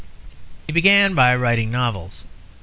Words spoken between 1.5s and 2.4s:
novels.